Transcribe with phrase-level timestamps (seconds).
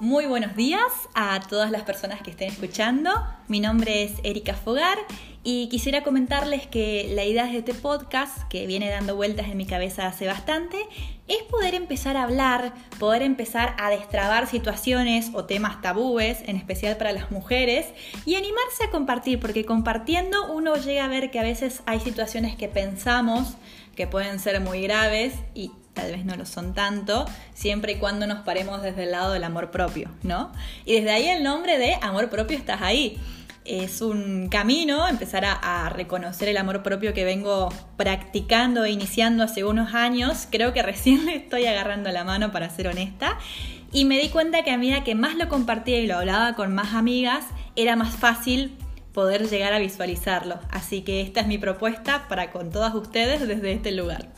[0.00, 0.82] Muy buenos días
[1.14, 3.10] a todas las personas que estén escuchando.
[3.46, 4.98] Mi nombre es Erika Fogar
[5.44, 9.66] y quisiera comentarles que la idea de este podcast, que viene dando vueltas en mi
[9.66, 10.78] cabeza hace bastante,
[11.28, 16.96] es poder empezar a hablar, poder empezar a destrabar situaciones o temas tabúes, en especial
[16.96, 17.86] para las mujeres,
[18.24, 22.56] y animarse a compartir, porque compartiendo uno llega a ver que a veces hay situaciones
[22.56, 23.56] que pensamos
[23.94, 28.26] que pueden ser muy graves y tal vez no lo son tanto, siempre y cuando
[28.26, 30.52] nos paremos desde el lado del amor propio, ¿no?
[30.84, 33.18] Y desde ahí el nombre de amor propio estás ahí.
[33.64, 39.62] Es un camino empezar a, reconocer el amor propio que vengo practicando e iniciando hace
[39.62, 40.48] unos años.
[40.50, 43.38] Creo que recién le estoy agarrando la mano para ser honesta.
[43.92, 46.74] Y me di cuenta que a medida que más lo compartía y lo hablaba con
[46.74, 47.44] más amigas,
[47.76, 48.76] era más fácil
[49.12, 50.58] poder llegar a visualizarlo.
[50.70, 54.28] Así que esta es mi propuesta para con todas ustedes desde este lugar.